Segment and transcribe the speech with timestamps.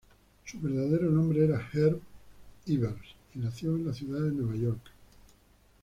[0.45, 2.01] Su verdadero nombre era Herb
[2.65, 4.81] Evers, y nació en la ciudad de Nueva York.